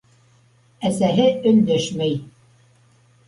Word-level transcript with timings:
Әсәһе 0.89 1.27
өндәшмәй. 1.51 2.17